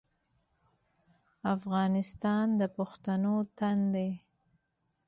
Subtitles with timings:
[1.55, 4.09] افغانستان د پښتنو تن دی